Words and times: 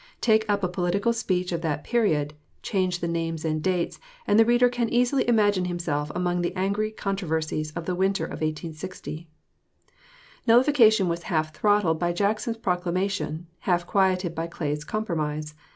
Take 0.19 0.49
up 0.49 0.63
a 0.63 0.67
political 0.67 1.13
speech 1.13 1.51
of 1.51 1.61
that 1.61 1.83
period, 1.83 2.33
change 2.63 3.01
the 3.01 3.07
names 3.07 3.45
and 3.45 3.61
dates, 3.61 3.99
and 4.25 4.39
the 4.39 4.45
reader 4.45 4.67
can 4.67 4.89
easily 4.89 5.27
imagine 5.29 5.65
himself 5.65 6.11
among 6.15 6.41
the 6.41 6.55
angry 6.55 6.89
controversies 6.89 7.69
of 7.73 7.85
the 7.85 7.93
winter 7.93 8.25
of 8.25 8.41
1860. 8.41 9.27
Nullification 10.47 11.07
was 11.07 11.21
half 11.29 11.53
throttled 11.53 11.99
by 11.99 12.13
Jackson's 12.13 12.57
proclamation, 12.57 13.45
half 13.59 13.85
quieted 13.85 14.33
by 14.33 14.47
Clay's 14.47 14.83
compromise. 14.83 15.53